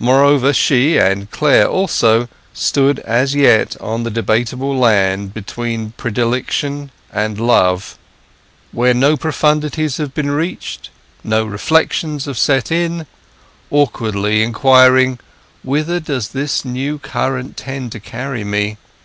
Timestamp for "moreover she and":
0.00-1.30